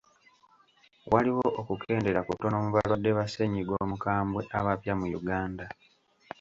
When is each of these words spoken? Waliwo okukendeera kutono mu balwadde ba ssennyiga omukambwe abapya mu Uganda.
Waliwo 1.11 1.45
okukendeera 1.61 2.21
kutono 2.29 2.55
mu 2.63 2.69
balwadde 2.75 3.09
ba 3.17 3.25
ssennyiga 3.27 3.73
omukambwe 3.83 4.41
abapya 4.57 4.93
mu 4.99 5.07
Uganda. 5.19 5.65